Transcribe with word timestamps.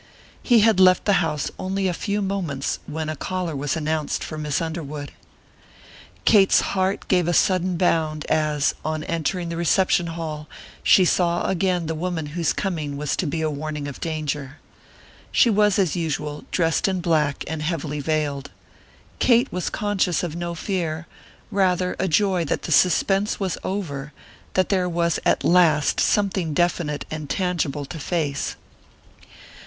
He 0.41 0.61
had 0.61 0.79
left 0.79 1.05
the 1.05 1.13
house 1.21 1.51
only 1.59 1.87
a 1.87 1.93
few 1.93 2.23
moments 2.23 2.79
when 2.87 3.07
a 3.07 3.15
caller 3.15 3.55
was 3.55 3.75
announced 3.77 4.23
for 4.23 4.35
Miss 4.35 4.59
Underwood. 4.59 5.11
Kate's 6.25 6.61
heart 6.73 7.07
gave 7.07 7.27
a 7.27 7.33
sudden 7.33 7.77
bound 7.77 8.25
as, 8.25 8.73
on 8.83 9.03
entering 9.03 9.49
the 9.49 9.57
reception 9.57 10.07
hall, 10.07 10.49
she 10.81 11.05
saw 11.05 11.43
again 11.47 11.85
the 11.85 11.93
woman 11.93 12.25
whose 12.33 12.51
coming 12.51 12.97
was 12.97 13.15
to 13.17 13.27
be 13.27 13.41
a 13.41 13.49
warning 13.51 13.87
of 13.87 14.01
danger. 14.01 14.57
She 15.31 15.51
was, 15.51 15.77
as 15.77 15.95
usual, 15.95 16.45
dressed 16.49 16.87
in 16.87 16.99
black 17.01 17.43
and 17.45 17.61
heavily 17.61 17.99
veiled. 17.99 18.49
Kate 19.19 19.51
was 19.53 19.69
conscious 19.69 20.23
of 20.23 20.35
no 20.35 20.55
fear; 20.55 21.05
rather 21.51 21.95
a 21.99 22.07
joy 22.07 22.43
that 22.45 22.63
the 22.63 22.71
suspense 22.71 23.39
was 23.39 23.55
over, 23.63 24.13
that 24.55 24.69
there 24.69 24.89
was 24.89 25.19
at 25.27 25.43
last 25.43 25.99
something 25.99 26.55
definite 26.55 27.05
and 27.11 27.29
tangible 27.29 27.85
to 27.85 27.99
face. 27.99 28.55